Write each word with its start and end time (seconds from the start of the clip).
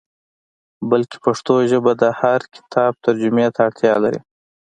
بلکې 0.89 1.17
پښتو 1.25 1.55
ژبه 1.71 1.91
د 2.01 2.03
هر 2.19 2.39
کتاب 2.55 2.91
ترجمې 3.05 3.47
ته 3.55 3.59
اړتیا 3.67 3.93
لري. 4.03 4.19